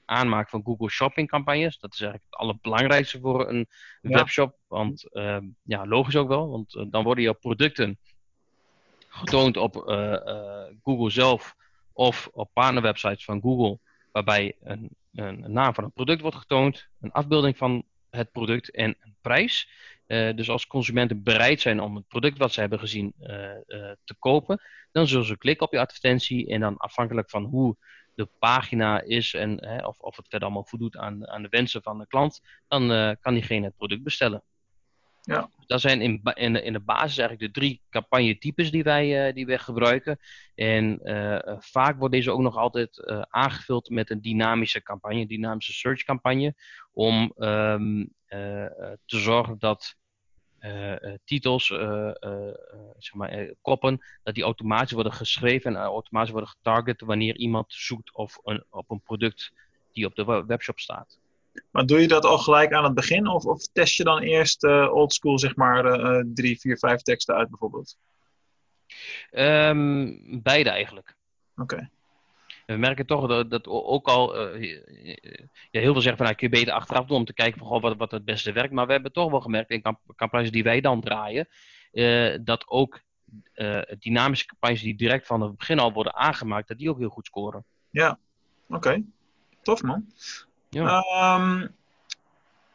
[0.09, 1.79] aanmaken van Google Shopping campagnes.
[1.79, 3.69] Dat is eigenlijk het allerbelangrijkste voor een
[4.01, 4.57] webshop.
[4.67, 7.99] Want uh, ja, logisch ook wel, want uh, dan worden jouw producten
[9.09, 10.17] getoond op uh,
[10.83, 11.57] Google zelf
[11.93, 13.79] of op partnerwebsites van Google,
[14.13, 18.97] waarbij een, een, naam van een product wordt getoond, een afbeelding van het product en
[19.01, 19.69] een prijs.
[20.07, 23.15] dus als consumenten bereid zijn om het product wat ze hebben gezien
[24.05, 24.61] te kopen,
[24.93, 27.77] dan zullen ze klikken op je advertentie en dan afhankelijk van hoe
[28.19, 31.83] de pagina is en hè, of, of het verder allemaal voldoet aan, aan de wensen
[31.83, 34.43] van de klant, dan uh, kan diegene het product bestellen.
[35.23, 35.51] Ja.
[35.67, 39.35] Dat zijn in, in, de, in de basis eigenlijk de drie campagnetypes die wij, uh,
[39.35, 40.19] die wij gebruiken.
[40.55, 45.73] En uh, vaak wordt deze ook nog altijd aangevuld met een dynamische campagne, een dynamische
[45.73, 46.55] search campagne,
[46.93, 48.13] om um,
[49.05, 49.97] te zorgen dat
[51.25, 52.11] titels, uh,
[52.99, 58.15] zeg maar, koppen, dat die automatisch worden geschreven en automatisch worden getarget wanneer iemand zoekt
[58.15, 59.53] of een, op een product
[59.93, 61.19] die op de webshop staat.
[61.71, 64.65] Maar doe je dat al gelijk aan het begin of, of test je dan eerst
[64.91, 67.97] oldschool zeg maar drie, vier, vijf teksten uit bijvoorbeeld?
[69.31, 71.17] Um, beide eigenlijk.
[71.57, 71.75] Oké.
[71.75, 71.91] Okay
[72.69, 74.63] we merken toch dat, dat ook al uh,
[75.71, 77.81] ja, heel veel zeggen van nou, kun je beter achteraf doen om te kijken van,
[77.81, 78.73] wat, wat het beste werkt.
[78.73, 79.83] Maar we hebben toch wel gemerkt in
[80.17, 81.49] campagnes die wij dan draaien,
[81.93, 83.01] uh, dat ook
[83.55, 87.09] uh, dynamische campagnes die direct van het begin al worden aangemaakt, dat die ook heel
[87.09, 87.65] goed scoren.
[87.91, 88.19] Ja,
[88.67, 88.77] oké.
[88.77, 89.05] Okay.
[89.63, 90.13] Tof man.
[90.69, 91.05] Ja.
[91.35, 91.75] Um,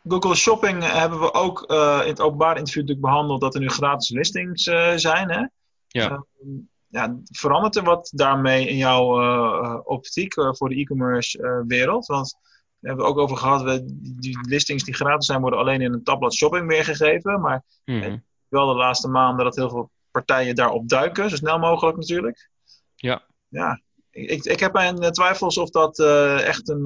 [0.08, 1.62] Google Shopping hebben we ook
[2.04, 4.64] in het openbaar interview natuurlijk behandeld dat er nu gratis listings
[4.96, 5.32] zijn.
[5.32, 5.46] Hè?
[5.88, 6.24] Ja.
[6.42, 11.60] Um, ja, verandert er wat daarmee in jouw uh, optiek uh, voor de e-commerce uh,
[11.68, 12.06] wereld?
[12.06, 12.38] Want
[12.80, 13.84] we hebben het ook over gehad, we,
[14.20, 17.42] die listings die gratis zijn worden alleen in een tabblad shopping weergegeven.
[17.42, 18.24] Maar mm -hmm.
[18.48, 22.50] wel de laatste maanden dat heel veel partijen daarop duiken, zo snel mogelijk natuurlijk.
[22.96, 23.22] Ja.
[23.48, 26.00] Ja, ik, ik heb mijn twijfels of dat
[26.40, 26.86] echt een,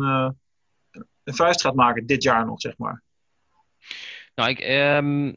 [1.23, 3.03] een vuist gaat maken dit jaar nog, zeg maar.
[4.35, 5.35] Nou, ik, um,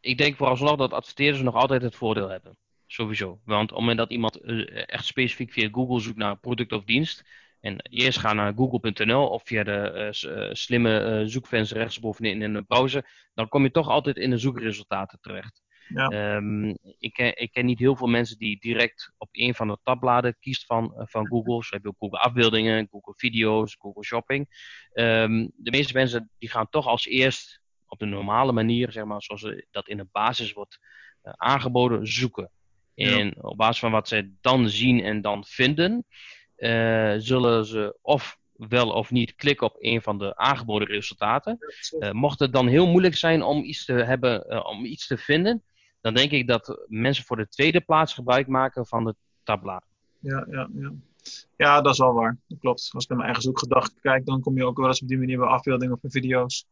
[0.00, 2.56] ik denk vooralsnog dat adverteerders nog altijd het voordeel hebben.
[2.90, 3.40] Sowieso.
[3.44, 6.72] Want op het moment dat iemand eh, echt specifiek via Google zoekt naar een product
[6.72, 7.24] of dienst.
[7.60, 12.62] En eerst gaan naar google.nl of via de uh, slimme uh, zoekvenster rechtsbovenin in de
[12.62, 13.28] browser.
[13.34, 15.62] Dan kom je toch altijd in de zoekresultaten terecht.
[15.88, 16.34] Ja.
[16.36, 19.78] Um, ik, ken, ik ken niet heel veel mensen die direct op een van de
[19.82, 21.64] tabbladen kiest van, van Google.
[21.64, 24.46] Zo heb je ook Google afbeeldingen, Google video's, Google shopping.
[24.94, 29.22] Um, de meeste mensen die gaan toch als eerst op de normale manier, zeg maar,
[29.22, 30.78] zoals dat in de basis wordt
[31.22, 32.50] aangeboden, zoeken.
[32.98, 36.04] En op basis van wat zij dan zien en dan vinden,
[36.56, 41.58] eh, zullen ze of wel of niet klikken op een van de aangeboden resultaten.
[41.98, 45.18] Uh, mocht het dan heel moeilijk zijn om iets te hebben, uh, om iets te
[45.18, 45.62] vinden,
[46.00, 49.82] dan denk ik dat mensen voor de tweede plaats gebruik maken van de tabla.
[50.18, 50.92] Ja, ja, ja.
[51.56, 52.38] ja, dat is wel waar.
[52.46, 52.90] Dat klopt.
[52.92, 55.18] Als ik naar mijn eigen zoekgedachte kijk, dan kom je ook wel eens op die
[55.18, 56.66] manier bij afbeeldingen of video's.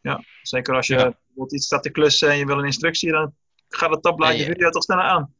[0.00, 1.02] Ja, zeker als je ja.
[1.02, 3.34] bijvoorbeeld iets staat te klussen en je wil een instructie, dan
[3.68, 5.34] gaat het tabblaadje ja, video toch sneller aan.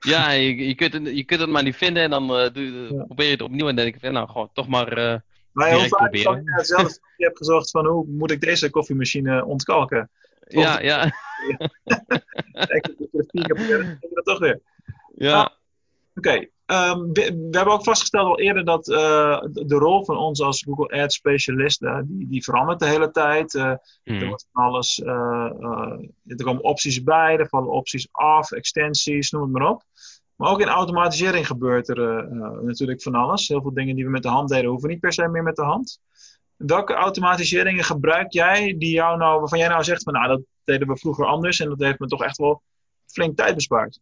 [0.00, 2.94] Ja, je, je, kunt het, je kunt het maar niet vinden en dan uh, doe,
[2.94, 3.04] ja.
[3.04, 5.16] probeer je het opnieuw en dan denk ik van nou gewoon toch maar uh,
[5.52, 6.42] maar heel vaak proberen.
[6.56, 10.10] je zelf je hebt gezocht van hoe moet ik deze koffiemachine ontkalken.
[10.50, 11.04] Ja, ja.
[12.76, 14.60] ik heb dat toch weer.
[15.14, 15.32] Ja.
[15.32, 15.48] Ah,
[16.14, 16.50] Oké, okay.
[16.72, 20.62] Um, we, we, hebben ook vastgesteld al eerder dat uh, de, rol van ons als
[20.62, 23.54] Google Ads specialisten, die, die verandert de hele tijd.
[23.54, 24.20] Uh, hmm.
[24.20, 25.50] Er wordt van alles, uh,
[26.26, 29.82] er komen opties bij, er vallen opties af, extensies, noem het maar op.
[30.36, 32.28] Maar ook in automatisering gebeurt er
[32.62, 33.48] natuurlijk van alles.
[33.48, 35.56] Heel veel dingen die we met de hand deden, hoeven niet per se meer met
[35.56, 36.00] de hand.
[36.56, 40.88] Welke automatiseringen gebruik jij die jou nou, waarvan jij nou zegt van nou dat deden
[40.88, 42.62] we vroeger anders en dat heeft me toch echt wel
[43.06, 44.00] flink tijd bespaard?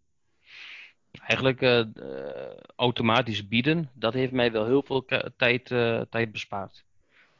[1.27, 1.85] Eigenlijk uh,
[2.77, 5.05] automatisch bieden, dat heeft mij wel heel veel
[5.37, 6.85] tijd, uh, tijd bespaard.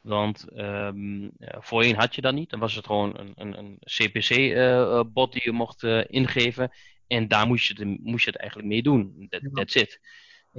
[0.01, 2.49] Want um, voorheen had je dat niet.
[2.49, 6.71] Dan was het gewoon een, een, een CPC-bot die je mocht ingeven.
[7.07, 9.27] En daar moest je, het, moest je het eigenlijk mee doen.
[9.29, 9.99] That, that's it.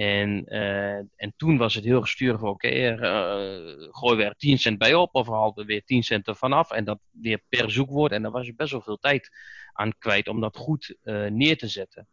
[0.00, 4.58] En, uh, en toen was het heel gestuurd van oké, okay, uh, gooi weer 10
[4.58, 6.70] cent bij op of haal er weer 10 cent ervan af.
[6.70, 8.12] En dat weer per zoekwoord.
[8.12, 9.30] En daar was je best wel veel tijd
[9.72, 12.08] aan kwijt om dat goed uh, neer te zetten.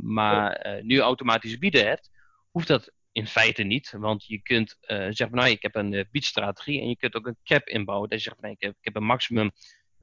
[0.00, 2.10] maar nu automatisch bieden hebt,
[2.50, 3.94] hoeft dat in feite niet.
[3.98, 7.68] Want je kunt zeggen, nou ik heb een biedstrategie en je kunt ook een cap
[7.68, 8.08] inbouwen.
[8.08, 9.50] Dat je zegt, nee, ik, heb, ik heb een maximum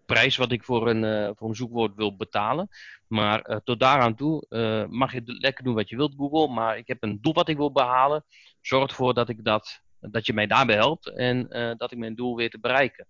[0.05, 2.69] prijs wat ik voor een, uh, voor een zoekwoord wil betalen.
[3.07, 6.53] Maar uh, tot daaraan toe uh, mag je lekker doen wat je wilt, Google.
[6.53, 8.25] Maar ik heb een doel wat ik wil behalen.
[8.61, 12.35] Zorg ervoor dat, ik dat, dat je mij daarbij helpt en dat ik mijn doel
[12.35, 13.07] weet te bereiken.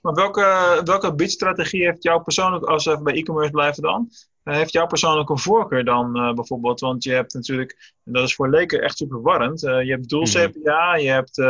[0.00, 4.08] Maar welke, welke bidstrategie heeft jouw persoonlijk, als we even bij e-commerce blijven dan,
[4.42, 6.80] heeft jouw persoonlijk een voorkeur dan bijvoorbeeld?
[6.80, 10.24] Want je hebt natuurlijk, en dat is voor leken echt super warrend, je hebt doel
[10.24, 11.42] CPA, je hebt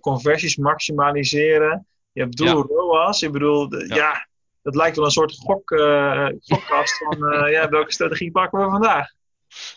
[0.00, 1.86] conversies maximaliseren.
[2.18, 2.52] Je hebt ja.
[2.52, 3.22] ROAS.
[3.22, 3.94] Ik bedoel, de, ja.
[3.94, 4.28] ja.
[4.62, 8.70] dat lijkt wel een soort gok, uh, gokkast van uh, ja, welke strategie pakken we
[8.70, 9.12] vandaag.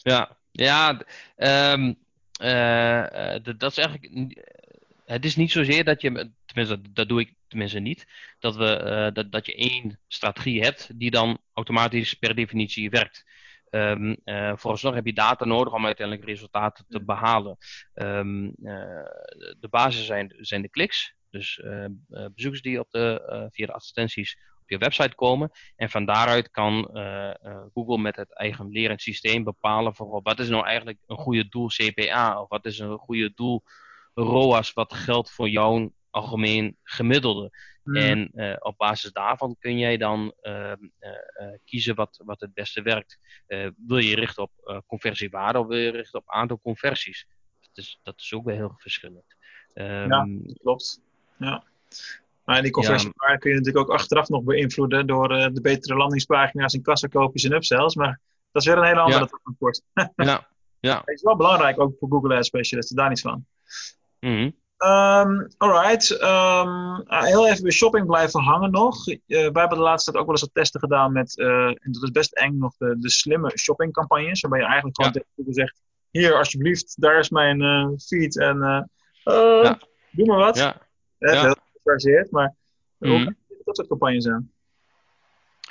[0.02, 1.02] Ja, ja
[1.74, 1.96] um,
[2.42, 4.38] uh, dat is eigenlijk.
[5.06, 8.08] Het is niet zozeer dat je, tenminste, dat doe ik tenminste niet,
[8.40, 13.26] dat, we, dat, dat je één strategie hebt die dan automatisch per definitie werkt.
[13.70, 17.58] Um, uh, vooralsnog heb je data nodig om uiteindelijk resultaten te behalen.
[17.94, 18.54] Um, uh,
[19.60, 21.16] de basis zijn, zijn de kliks.
[21.32, 25.52] Dus uh, bezoekers die op de, uh, via de advertenties op je website komen.
[25.76, 26.90] En van daaruit kan
[27.74, 31.68] Google met het eigen lerend systeem bepalen voor wat is nou eigenlijk een goede doel
[31.68, 33.64] CPA of wat is een goede doel
[34.14, 37.50] ROAS wat geldt voor jouw algemeen gemiddelde.
[37.84, 37.96] Mm.
[37.96, 38.32] En
[38.64, 40.88] op basis daarvan kun jij dan ehm,
[41.66, 43.20] kiezen wat, wat het beste werkt.
[43.78, 47.28] wil je richten op conversiewaarde of wil je richten op aantal conversies?
[47.74, 49.36] Dat is, dat is ook wel heel verschillend.
[49.74, 51.02] Um, ja, klopt.
[51.42, 51.64] Ja.
[52.46, 53.38] Maar die conversiewaarde ja.
[53.38, 57.54] kun je natuurlijk ook achteraf nog beïnvloeden door uh, de betere landingspagina's en kassakoopjes en
[57.54, 57.96] upsells.
[57.96, 58.20] Maar
[58.52, 59.40] dat is weer een hele andere ja.
[59.44, 59.82] rapport.
[60.16, 60.48] ja.
[60.80, 60.98] ja.
[61.06, 63.46] Het is wel belangrijk ook voor Google Ads specialisten, daar niet van.
[64.20, 64.90] Mm -hmm.
[64.90, 66.12] um, alright.
[66.12, 69.08] Um, heel even bij shopping blijven hangen nog.
[69.08, 71.92] Uh, wij hebben de laatste tijd ook wel eens wat testen gedaan met, uh, en
[71.92, 74.42] dat is best eng nog, de, de slimme shoppingcampagnes.
[74.42, 77.60] Waarbij je eigenlijk gewoon tegen Google zegt, hier alsjeblieft, daar is mijn
[78.00, 78.58] feed en
[79.24, 79.80] ja.
[80.12, 80.58] doe maar wat.
[80.58, 80.90] Ja.
[81.30, 81.56] Ja.
[81.84, 82.56] Heel maar
[82.98, 83.10] mm.
[83.12, 84.52] hoe kijk je tegen dat soort campagnes aan?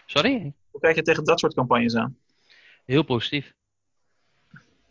[0.06, 0.52] Sorry?
[0.70, 2.16] Hoe kijk je tegen dat soort campagnes aan?
[2.84, 3.54] Heel positief.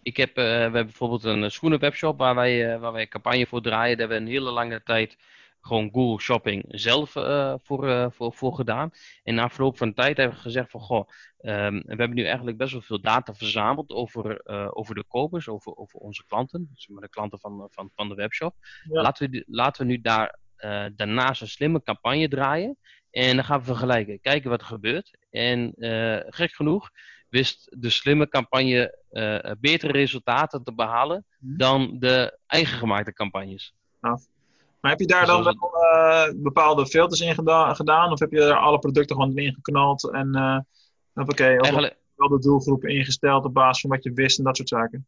[0.02, 3.62] Ik heb, uh, we hebben bijvoorbeeld een schoenenwebshop waar wij, uh, waar wij campagne voor
[3.62, 3.98] draaien.
[3.98, 5.18] Daar hebben we een hele lange tijd
[5.62, 8.92] gewoon Google Shopping zelf uh, voor, voor, voor gedaan.
[9.24, 11.10] En na afloop van tijd hebben we gezegd van, goh,
[11.42, 14.46] um, we hebben nu eigenlijk best wel veel data verzameld over,
[14.76, 16.70] over de kopers, over, over onze klanten.
[16.74, 18.56] Dus de klanten van, van, van de webshop.
[18.90, 19.02] Ja.
[19.02, 22.78] Laten, we, laten we nu daar uh, daarnaast een slimme campagne draaien.
[23.12, 25.18] En dan gaan we vergelijken, kijken wat er gebeurt.
[25.30, 26.90] En uh, gek genoeg
[27.30, 31.58] wist de slimme campagne uh, betere resultaten te behalen hmm.
[31.58, 33.74] dan de eigen gemaakte campagnes.
[34.00, 38.12] Maar heb je daar dan wel bepaalde filters in gedaan, gedaan?
[38.12, 40.12] Of heb je er alle producten gewoon in geknald?
[40.12, 40.66] En
[41.14, 41.96] oké, Eigenlijk...
[42.16, 45.08] wel de doelgroepen ingesteld op basis van wat je wist en dat soort zaken?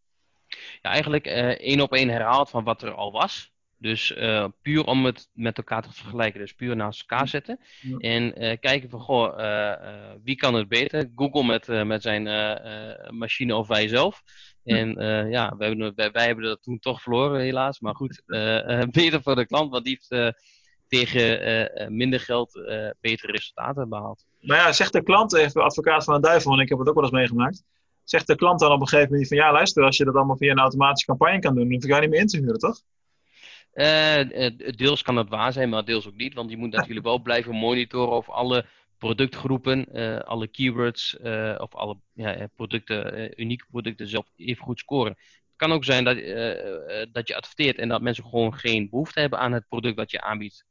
[0.82, 1.26] Ja, eigenlijk
[1.58, 3.52] één op één herhaald van wat er al was.
[3.82, 6.40] Dus uh, puur om het met elkaar te vergelijken.
[6.40, 7.60] Dus puur naast elkaar zetten.
[7.82, 7.98] Ja.
[7.98, 9.74] En uh, kijken van, goh, uh,
[10.24, 11.12] wie kan het beter?
[11.16, 12.24] Google met, met zijn
[13.18, 14.22] machine of wij zelf.
[14.64, 14.90] En
[15.30, 17.80] ja, wij hebben, wij, wij, hebben dat toen toch verloren helaas.
[17.80, 18.24] Maar goed,
[18.92, 20.36] beter voor de klant, want die heeft
[20.88, 22.52] tegen minder geld
[23.02, 24.26] betere resultaten behaald.
[24.42, 26.96] Maar ja, zegt de klant, even advocaat van de duivel, en ik heb het ook
[26.96, 27.64] wel eens meegemaakt.
[28.04, 30.38] Zegt de klant dan op een gegeven moment van ja, luister, als je dat allemaal
[30.38, 32.82] via een automatische campagne kan doen, dan hoef je niet meer in te huren, toch?
[33.74, 36.34] Uh, deels kan dat waar zijn, maar deels ook niet.
[36.34, 38.66] Want je moet natuurlijk wel blijven monitoren of alle
[38.98, 45.12] productgroepen, uh, alle keywords uh, of alle ja, producten, unieke producten zelf even goed scoren.
[45.12, 46.16] Het kan ook zijn dat,
[47.14, 50.22] dat je adverteert en dat mensen gewoon geen behoefte hebben aan het product dat je
[50.22, 50.66] aanbiedt.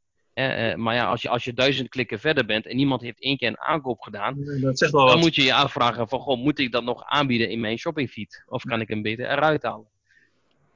[0.76, 3.48] maar ja, als je, als je duizend klikken verder bent en niemand heeft één keer
[3.48, 5.18] een aankoop gedaan, dat dan wat.
[5.18, 8.44] moet je je afvragen van, goh, moet ik dat nog aanbieden in mijn shoppingfeed?
[8.46, 9.88] Of kan ik hem beter eruit halen?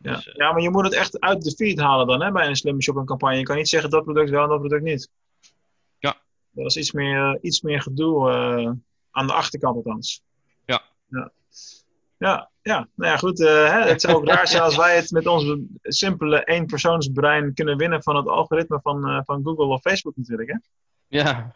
[0.05, 0.15] Ja.
[0.15, 2.47] Dus, uh, ja, maar je moet het echt uit de feed halen dan hè, bij
[2.47, 3.37] een slimme shopping campagne.
[3.37, 5.11] Je kan niet zeggen dat product wel en dat product niet.
[5.99, 6.17] Ja.
[6.51, 8.71] Dat is iets meer, iets meer gedoe uh,
[9.11, 10.23] aan de achterkant althans.
[10.65, 10.83] Ja.
[11.09, 11.31] Ja,
[12.19, 12.89] ja, ja.
[12.95, 13.41] nou ja goed.
[13.41, 17.77] Uh, hè, het zou ook raar zijn als wij het met ons simpele eenpersoonsbrein kunnen
[17.77, 20.51] winnen van het algoritme van, van Google of Facebook natuurlijk.
[20.51, 20.57] Hè?
[21.09, 21.55] Ja,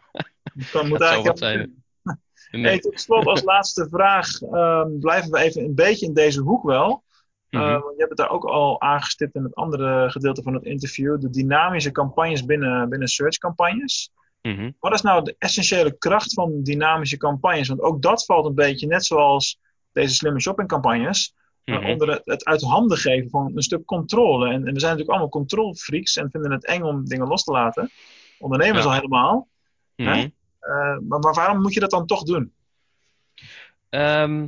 [0.71, 1.83] dat moet dat zou eigenlijk wat zijn.
[2.51, 2.61] Nee.
[2.61, 2.79] Nee.
[2.79, 7.03] tot slot als laatste vraag ehm, blijven we even een beetje in deze hoek wel.
[7.49, 7.71] Uh, Mhm.
[7.71, 11.19] je hebt het daar ook al aangestipt in het andere gedeelte van het interview.
[11.19, 14.11] De dynamische campagnes binnen, binnen search-campagnes.
[14.41, 14.71] Mhm.
[14.79, 17.67] Wat is nou de essentiële kracht van dynamische campagnes?
[17.67, 19.59] Want ook dat valt een beetje, net zoals
[19.91, 21.33] deze slimme shopping-campagnes,
[21.65, 21.89] uh, Mhm.
[21.89, 24.45] onder het, het uit handen geven van een stuk controle.
[24.47, 27.51] En, en we zijn natuurlijk allemaal controlfreaks en vinden het eng om dingen los te
[27.51, 27.89] laten.
[28.39, 28.89] Ondernemers Ja.
[28.89, 29.47] al helemaal.
[29.95, 30.09] Mhm.
[30.09, 30.17] Hè?
[30.61, 32.53] Uh, maar, maar waarom moet je dat dan toch doen?
[33.89, 34.47] Ehm,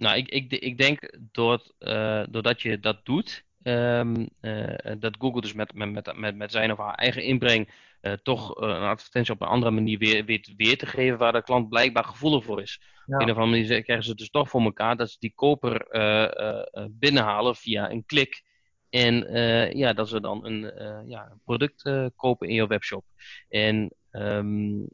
[0.00, 5.40] nou, ik, ik, ik denk doordat, uh, doordat je dat doet, um, uh, dat Google
[5.40, 7.70] dus met, met, met, met zijn of haar eigen inbreng
[8.02, 11.42] uh, toch een advertentie op een andere manier weer, weer, weer te geven waar de
[11.42, 12.80] klant blijkbaar gevoelig voor is.
[13.06, 13.16] Ja.
[13.16, 15.32] Op een of andere manier krijgen ze het dus toch voor elkaar dat ze die
[15.34, 15.86] koper
[16.90, 18.42] binnenhalen via een klik.
[18.90, 19.14] En
[19.76, 20.72] ja, dat ze dan een,
[21.08, 23.04] ja, product kopen in je webshop.
[23.48, 24.88] En um,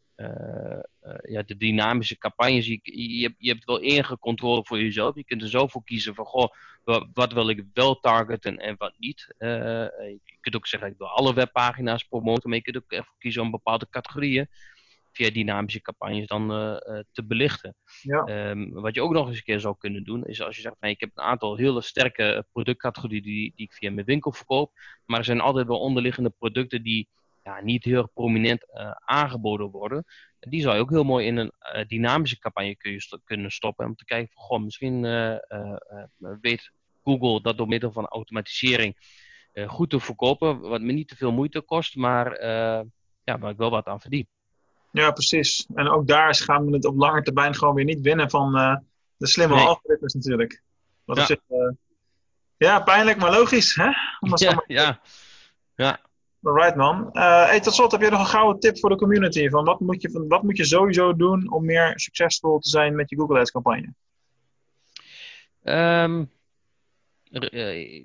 [1.23, 5.15] ja, de dynamische campagnes, je, je, hebt, je hebt wel enige controle voor jezelf.
[5.15, 6.53] Je kunt er zo voor kiezen van, goh,
[6.85, 9.35] wat, wat wil ik wel targeten en wat niet.
[9.39, 13.15] Uh, je kunt ook zeggen, ik wil alle webpagina's promoten, maar je kunt ook even
[13.19, 14.49] kiezen om bepaalde categorieën
[15.13, 16.49] via dynamische campagnes dan
[17.13, 17.75] te belichten.
[18.03, 18.51] Ja.
[18.51, 20.77] Um, wat je ook nog eens een keer zou kunnen doen, is als je zegt,
[20.81, 24.73] van, ik heb een aantal hele sterke productcategorieën die, die ik via mijn winkel verkoop,
[25.07, 27.09] maar er zijn altijd wel onderliggende producten die
[27.47, 30.05] ja, niet heel prominent uh, aangeboden worden.
[30.41, 33.51] Die zou je ook heel mooi in een uh, dynamische campagne kun je st kunnen
[33.51, 33.87] stoppen.
[33.87, 35.37] Om te kijken van, goh, misschien uh,
[36.41, 36.71] weet
[37.05, 38.97] Google dat door middel van automatisering
[39.67, 40.61] goed te verkopen.
[40.61, 42.45] Wat me niet te veel moeite kost, maar
[43.25, 44.29] ja, waar ik wel wat aan verdien.
[44.93, 45.67] Ja, precies.
[45.75, 48.53] En ook daar gaan we het op lange termijn gewoon weer niet winnen van
[49.17, 49.65] de slimme Nee.
[49.65, 50.63] algoritmes natuurlijk.
[51.05, 51.25] Wat Ja.
[51.25, 51.41] zich,
[52.57, 53.91] ja, pijnlijk, maar logisch, hè?
[54.35, 55.01] Ja, ja.
[55.75, 56.01] ja.
[56.47, 57.13] Alright man.
[57.13, 59.49] Eh hey, tot slot heb je nog een gouden tip voor de community.
[59.49, 62.95] Van wat, moet je, van wat moet je sowieso doen om meer succesvol te zijn
[62.95, 63.95] met je Google Ads campagne?
[65.63, 66.25] Ehm,
[67.31, 68.05] re- eh,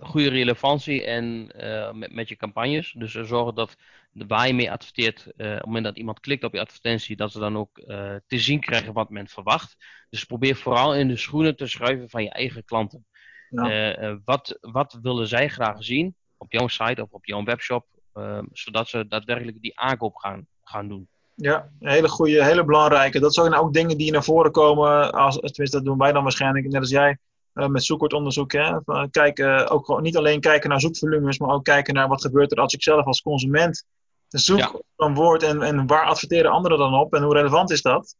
[0.00, 2.94] goede relevantie en eh, met, met je campagnes.
[2.98, 3.76] Dus zorgen dat
[4.12, 7.32] de, waar je mee adverteert, op het moment dat iemand klikt op je advertentie, dat
[7.32, 7.80] ze dan ook
[8.26, 9.76] te zien krijgen wat men verwacht.
[10.10, 13.06] Dus probeer vooral in de schoenen te schuiven van je eigen klanten.
[13.50, 14.20] Ja.
[14.24, 18.88] Wat, wat willen zij graag zien op jouw site of op jouw webshop, eh, zodat
[18.88, 21.08] ze daadwerkelijk die aankoop gaan, gaan doen.
[21.34, 23.20] Ja, een hele goede, hele belangrijke.
[23.20, 25.12] Dat zijn ook dingen die naar voren komen.
[25.12, 27.18] Als, tenminste, dat doen wij dan waarschijnlijk, net als jij,
[27.52, 28.52] eh, met zoekwoordonderzoek.
[28.52, 28.78] Hè?
[28.84, 32.52] Van, kijken, ook gewoon niet alleen kijken naar zoekvolumes, maar ook kijken naar wat gebeurt
[32.52, 33.84] er als ik zelf als consument
[34.28, 34.68] zoek Ja.
[34.68, 38.14] op een woord en, en waar adverteren anderen dan op en hoe relevant is dat?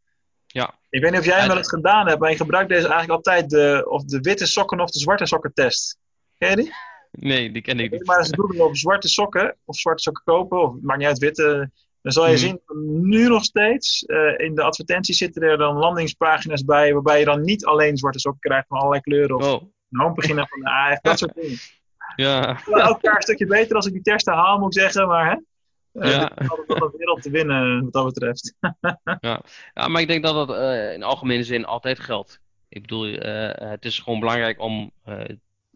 [0.47, 0.75] Ja.
[0.91, 3.11] Ik weet niet of jij hem wel eens gedaan hebt, maar je gebruikt deze eigenlijk
[3.11, 5.99] altijd de, of de witte sokken of de zwarte sokken test.
[6.39, 6.73] Ken je die?
[7.11, 8.07] Nee, die ken ik je niet.
[8.07, 11.71] maar eens googlen op zwarte sokken of zwarte sokken kopen, of maakt niet uit witte.
[12.03, 12.41] Dan zal je Mhm.
[12.41, 12.61] zien,
[13.09, 17.41] nu nog steeds, eh, in de advertenties zitten er dan landingspagina's bij, waarbij je dan
[17.43, 19.37] niet alleen zwarte sokken krijgt, maar allerlei kleuren.
[19.37, 21.57] Of Oh, een van de AF, dat soort dingen.
[22.17, 22.61] ja.
[22.65, 25.31] Wel Elk jaar een stukje beter als ik die test haal, moet ik zeggen, maar
[25.31, 25.37] hè.
[26.01, 26.33] Eh, Ja.
[26.37, 28.55] een wereld te winnen, wat dat betreft.
[29.75, 32.41] ja, maar ik denk dat dat eh, in algemene zin altijd geldt.
[32.69, 33.05] Ik bedoel,
[33.69, 34.91] het is gewoon belangrijk om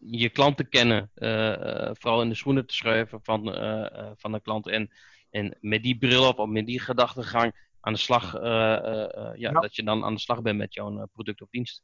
[0.07, 4.33] je klant te kennen, eh, eh, vooral in de schoenen te schuiven van, eh, van
[4.33, 4.69] de klant.
[4.69, 4.91] En,
[5.31, 9.51] en met die bril op, of met die gedachtegang aan de slag, ja, Ja.
[9.51, 11.83] dat je dan aan de slag bent met jouw product of dienst.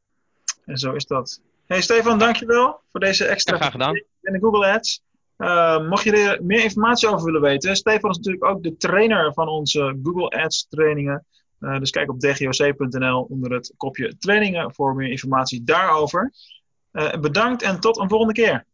[0.64, 1.43] En zo is dat.
[1.66, 3.95] Hey Stefan, dankjewel voor deze extra Ja, graag gedaan.
[4.23, 5.03] in de Google Ads.
[5.39, 9.33] Uh, mocht je er meer informatie over willen weten, Stefan is natuurlijk ook de trainer
[9.33, 11.27] van onze Google Ads trainingen.
[11.61, 16.33] Uh, dus kijk op dgoc.nl onder het kopje trainingen voor meer informatie daarover.
[16.99, 18.64] Uh, bedankt en tot een volgende keer.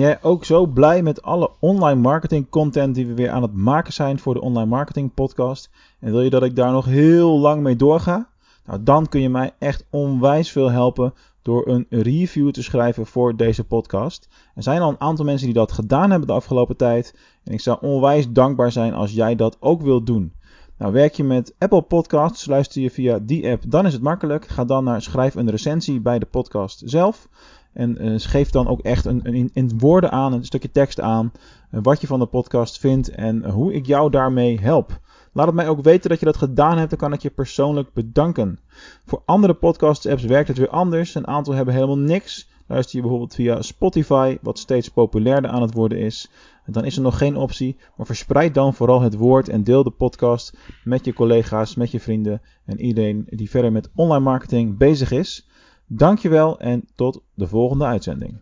[0.00, 3.92] Jij ook zo blij met alle online marketing content die we weer aan het maken
[3.92, 5.70] zijn voor de Online Marketing Podcast?
[6.00, 8.28] En wil je dat ik daar nog heel lang mee doorga?
[8.66, 13.36] Nou, dan kun je mij echt onwijs veel helpen door een review te schrijven voor
[13.36, 14.28] deze podcast.
[14.54, 17.14] Er zijn al een aantal mensen die dat gedaan hebben de afgelopen tijd.
[17.44, 20.32] En ik zou onwijs dankbaar zijn als jij dat ook wilt doen.
[20.78, 24.46] Nou, werk je met Apple Podcasts, luister je via die app, dan is het makkelijk.
[24.46, 27.28] Ga dan naar schrijf een recensie bij de podcast zelf.
[27.72, 31.32] En uh, geef dan ook echt een, een, in woorden aan, een stukje tekst aan,
[31.72, 35.00] uh, wat je van de podcast vindt en hoe ik jou daarmee help.
[35.32, 37.92] Laat het mij ook weten dat je dat gedaan hebt, dan kan ik je persoonlijk
[37.92, 38.58] bedanken.
[39.06, 41.14] Voor andere podcast-apps werkt het weer anders.
[41.14, 42.48] Een aantal hebben helemaal niks.
[42.66, 46.30] Luister je bijvoorbeeld via Spotify, wat steeds populairder aan het worden is.
[46.66, 49.90] Dan is er nog geen optie, maar verspreid dan vooral het woord en deel de
[49.90, 55.10] podcast met je collega's, met je vrienden en iedereen die verder met online marketing bezig
[55.10, 55.48] is.
[55.92, 58.38] Dankjewel en tot de volgende uitzending.